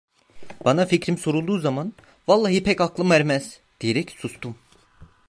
[0.65, 1.93] Bana fikrim sorulduğu zaman,
[2.27, 4.55] "Vallahi pek aklım ermez!" diyerek sustum.